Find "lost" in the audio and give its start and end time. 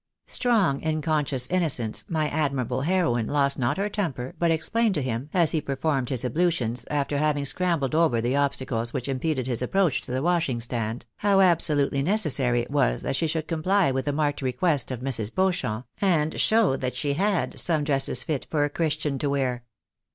3.27-3.59